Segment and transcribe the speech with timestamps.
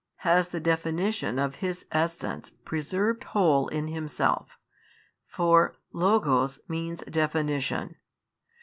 [0.25, 4.57] has the definition of His Essence preserved whole in Himself,
[5.27, 7.97] for λόγος means definition.